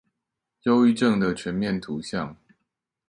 [0.63, 2.35] 憂鬱症的全面圖像